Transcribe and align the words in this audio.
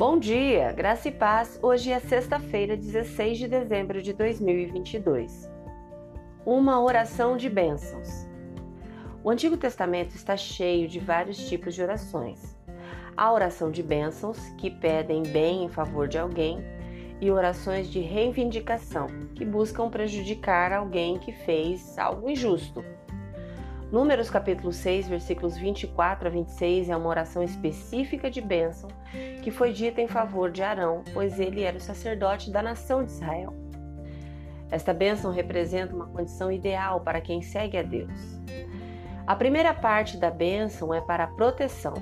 Bom 0.00 0.18
dia, 0.18 0.72
graça 0.72 1.08
e 1.08 1.12
paz. 1.12 1.60
Hoje 1.62 1.92
é 1.92 2.00
sexta-feira, 2.00 2.74
16 2.74 3.36
de 3.36 3.46
dezembro 3.46 4.00
de 4.00 4.14
2022. 4.14 5.46
Uma 6.42 6.80
oração 6.80 7.36
de 7.36 7.50
bênçãos. 7.50 8.08
O 9.22 9.28
Antigo 9.28 9.58
Testamento 9.58 10.14
está 10.14 10.38
cheio 10.38 10.88
de 10.88 10.98
vários 10.98 11.46
tipos 11.50 11.74
de 11.74 11.82
orações. 11.82 12.56
Há 13.14 13.30
oração 13.30 13.70
de 13.70 13.82
bênçãos, 13.82 14.38
que 14.56 14.70
pedem 14.70 15.22
bem 15.22 15.64
em 15.64 15.68
favor 15.68 16.08
de 16.08 16.16
alguém, 16.16 16.64
e 17.20 17.30
orações 17.30 17.90
de 17.90 18.00
reivindicação, 18.00 19.06
que 19.34 19.44
buscam 19.44 19.90
prejudicar 19.90 20.72
alguém 20.72 21.18
que 21.18 21.30
fez 21.30 21.98
algo 21.98 22.30
injusto. 22.30 22.82
Números 23.92 24.30
capítulo 24.30 24.72
6, 24.72 25.08
versículos 25.08 25.58
24 25.58 26.28
a 26.28 26.30
26 26.30 26.88
é 26.88 26.96
uma 26.96 27.08
oração 27.08 27.42
específica 27.42 28.30
de 28.30 28.40
bênção 28.40 28.88
que 29.40 29.50
foi 29.50 29.72
dita 29.72 30.00
em 30.00 30.08
favor 30.08 30.50
de 30.50 30.62
Arão, 30.62 31.02
pois 31.12 31.40
ele 31.40 31.62
era 31.62 31.76
o 31.76 31.80
sacerdote 31.80 32.50
da 32.50 32.62
nação 32.62 33.04
de 33.04 33.10
Israel. 33.10 33.54
Esta 34.70 34.94
bênção 34.94 35.32
representa 35.32 35.94
uma 35.94 36.06
condição 36.06 36.50
ideal 36.50 37.00
para 37.00 37.20
quem 37.20 37.42
segue 37.42 37.76
a 37.76 37.82
Deus. 37.82 38.40
A 39.26 39.34
primeira 39.34 39.74
parte 39.74 40.16
da 40.16 40.30
bênção 40.30 40.94
é 40.94 41.00
para 41.00 41.24
a 41.24 41.28
proteção, 41.28 41.94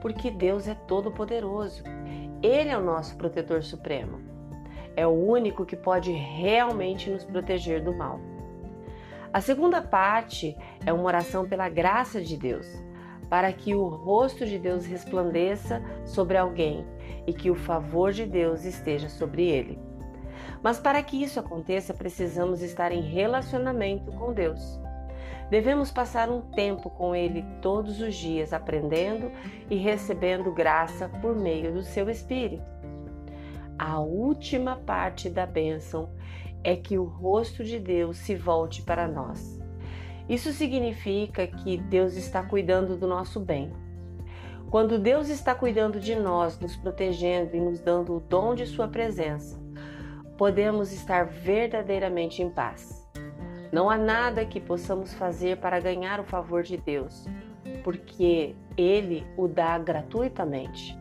porque 0.00 0.30
Deus 0.30 0.66
é 0.66 0.74
todo-poderoso. 0.74 1.82
Ele 2.42 2.70
é 2.70 2.76
o 2.76 2.82
nosso 2.82 3.16
protetor 3.16 3.62
supremo. 3.62 4.20
É 4.96 5.06
o 5.06 5.10
único 5.10 5.64
que 5.64 5.76
pode 5.76 6.12
realmente 6.12 7.10
nos 7.10 7.24
proteger 7.24 7.82
do 7.82 7.96
mal. 7.96 8.20
A 9.32 9.40
segunda 9.40 9.82
parte 9.82 10.56
é 10.86 10.92
uma 10.92 11.04
oração 11.04 11.48
pela 11.48 11.68
graça 11.68 12.20
de 12.20 12.36
Deus, 12.36 12.66
para 13.34 13.52
que 13.52 13.74
o 13.74 13.88
rosto 13.88 14.46
de 14.46 14.60
Deus 14.60 14.86
resplandeça 14.86 15.82
sobre 16.06 16.36
alguém 16.36 16.86
e 17.26 17.32
que 17.32 17.50
o 17.50 17.56
favor 17.56 18.12
de 18.12 18.24
Deus 18.24 18.64
esteja 18.64 19.08
sobre 19.08 19.42
ele. 19.42 19.76
Mas 20.62 20.78
para 20.78 21.02
que 21.02 21.20
isso 21.20 21.40
aconteça, 21.40 21.92
precisamos 21.92 22.62
estar 22.62 22.92
em 22.92 23.00
relacionamento 23.00 24.12
com 24.12 24.32
Deus. 24.32 24.80
Devemos 25.50 25.90
passar 25.90 26.30
um 26.30 26.42
tempo 26.42 26.88
com 26.88 27.12
Ele 27.12 27.44
todos 27.60 28.00
os 28.00 28.14
dias, 28.14 28.52
aprendendo 28.52 29.32
e 29.68 29.74
recebendo 29.74 30.52
graça 30.52 31.08
por 31.20 31.34
meio 31.34 31.72
do 31.72 31.82
seu 31.82 32.08
Espírito. 32.08 32.62
A 33.76 33.98
última 33.98 34.76
parte 34.76 35.28
da 35.28 35.44
bênção 35.44 36.08
é 36.62 36.76
que 36.76 36.96
o 36.96 37.02
rosto 37.02 37.64
de 37.64 37.80
Deus 37.80 38.16
se 38.16 38.36
volte 38.36 38.80
para 38.82 39.08
nós. 39.08 39.63
Isso 40.28 40.52
significa 40.52 41.46
que 41.46 41.76
Deus 41.76 42.16
está 42.16 42.42
cuidando 42.42 42.96
do 42.96 43.06
nosso 43.06 43.38
bem. 43.40 43.72
Quando 44.70 44.98
Deus 44.98 45.28
está 45.28 45.54
cuidando 45.54 46.00
de 46.00 46.16
nós, 46.16 46.58
nos 46.58 46.74
protegendo 46.74 47.54
e 47.54 47.60
nos 47.60 47.80
dando 47.80 48.16
o 48.16 48.20
dom 48.20 48.54
de 48.54 48.66
Sua 48.66 48.88
presença, 48.88 49.60
podemos 50.36 50.92
estar 50.92 51.26
verdadeiramente 51.26 52.42
em 52.42 52.50
paz. 52.50 53.06
Não 53.70 53.90
há 53.90 53.96
nada 53.98 54.44
que 54.44 54.60
possamos 54.60 55.12
fazer 55.14 55.58
para 55.58 55.78
ganhar 55.78 56.18
o 56.18 56.24
favor 56.24 56.62
de 56.62 56.76
Deus, 56.76 57.26
porque 57.82 58.56
Ele 58.76 59.26
o 59.36 59.46
dá 59.46 59.78
gratuitamente. 59.78 60.98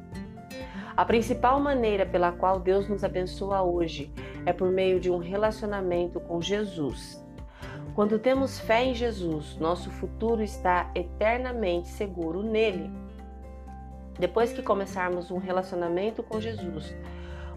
A 0.96 1.04
principal 1.06 1.60
maneira 1.60 2.06
pela 2.06 2.32
qual 2.32 2.60
Deus 2.60 2.88
nos 2.88 3.04
abençoa 3.04 3.64
hoje 3.64 4.12
é 4.46 4.54
por 4.54 4.70
meio 4.70 5.00
de 5.00 5.10
um 5.10 5.18
relacionamento 5.18 6.20
com 6.20 6.40
Jesus. 6.40 7.23
Quando 7.95 8.17
temos 8.17 8.59
fé 8.59 8.83
em 8.83 8.95
Jesus, 8.95 9.55
nosso 9.58 9.91
futuro 9.91 10.41
está 10.41 10.89
eternamente 10.95 11.88
seguro 11.89 12.41
nele. 12.41 12.91
Depois 14.17 14.52
que 14.52 14.63
começarmos 14.63 15.30
um 15.30 15.38
relacionamento 15.38 16.23
com 16.23 16.41
Jesus, 16.41 16.95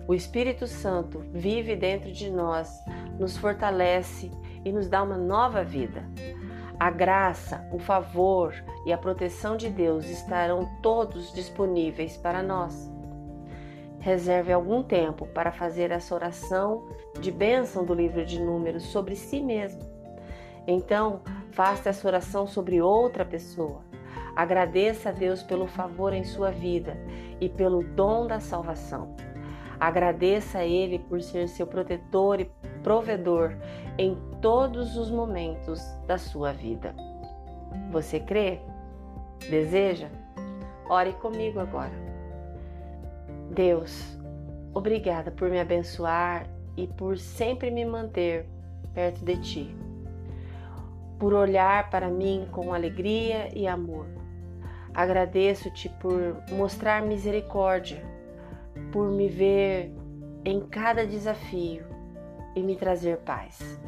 o 0.07 0.13
Espírito 0.13 0.67
Santo 0.67 1.25
vive 1.33 1.75
dentro 1.75 2.13
de 2.13 2.31
nós, 2.31 2.71
nos 3.19 3.39
fortalece 3.39 4.31
e 4.63 4.71
nos 4.71 4.89
dá 4.89 5.03
uma 5.03 5.17
nova 5.17 5.65
vida. 5.65 6.05
A 6.79 6.91
graça, 6.91 7.67
o 7.73 7.79
favor 7.79 8.55
e 8.85 8.93
a 8.93 8.99
proteção 8.99 9.57
de 9.57 9.71
Deus 9.71 10.07
estarão 10.07 10.69
todos 10.83 11.33
disponíveis 11.33 12.19
para 12.19 12.43
nós. 12.43 12.93
Reserve 14.01 14.53
algum 14.53 14.83
tempo 14.83 15.27
para 15.29 15.51
fazer 15.51 15.91
essa 15.91 16.15
oração 16.15 16.87
de 17.19 17.33
bênção 17.33 17.87
do 17.87 17.95
livro 17.95 18.25
de 18.25 18.39
Números 18.39 18.83
sobre 18.85 19.17
si 19.17 19.41
mesmo. 19.41 19.96
Então, 20.67 21.21
faça 21.53 21.91
essa 21.91 22.07
oração 22.07 22.47
sobre 22.47 22.81
outra 22.81 23.25
pessoa. 23.25 23.85
Agradeça 24.35 25.09
a 25.09 25.13
Deus 25.13 25.43
pelo 25.43 25.67
favor 25.67 26.13
em 26.13 26.25
sua 26.25 26.51
vida 26.51 26.97
e 27.41 27.49
pelo 27.49 27.83
dom 27.83 28.27
da 28.27 28.41
salvação. 28.41 29.15
Agradeça 29.79 30.59
a 30.59 30.65
Ele 30.65 30.99
por 30.99 31.21
ser 31.21 31.49
seu 31.49 31.67
protetor 31.67 32.41
e 32.41 32.51
provedor 32.83 33.57
em 33.99 34.17
todos 34.41 34.97
os 34.97 35.11
momentos 35.11 35.83
da 36.07 36.19
sua 36.19 36.53
vida. 36.53 36.95
Você 37.91 38.21
crê? 38.21 38.61
Deseja? 39.51 40.09
Ore 40.89 41.13
comigo 41.15 41.59
agora. 41.59 41.93
Deus, 43.51 44.19
obrigada 44.75 45.31
por 45.31 45.51
me 45.51 45.61
abençoar 45.61 46.47
e 46.77 46.87
por 46.87 47.19
sempre 47.19 47.71
me 47.71 47.85
manter 47.85 48.47
perto 48.93 49.25
de 49.25 49.37
Ti, 49.39 49.77
por 51.19 51.33
olhar 51.33 51.91
para 51.91 52.09
mim 52.09 52.49
com 52.51 52.73
alegria 52.73 53.49
e 53.55 53.67
amor. 53.67 54.07
Agradeço-te 54.95 55.89
por 56.01 56.37
mostrar 56.53 57.03
misericórdia, 57.03 58.03
por 58.93 59.11
me 59.11 59.29
ver 59.29 59.93
em 60.45 60.61
cada 60.61 61.07
desafio 61.07 61.85
e 62.55 62.63
me 62.63 62.77
trazer 62.77 63.19
paz. 63.19 63.79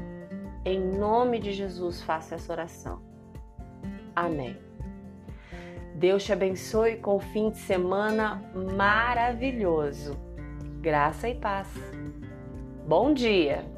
Em 0.64 0.78
nome 0.78 1.38
de 1.38 1.52
Jesus, 1.52 2.02
faça 2.02 2.34
essa 2.34 2.52
oração. 2.52 3.00
Amém. 4.14 4.56
Deus 5.94 6.24
te 6.24 6.32
abençoe 6.32 6.96
com 6.96 7.16
um 7.16 7.20
fim 7.20 7.50
de 7.50 7.58
semana 7.58 8.42
maravilhoso. 8.76 10.16
Graça 10.80 11.28
e 11.28 11.34
paz. 11.34 11.68
Bom 12.86 13.12
dia! 13.14 13.77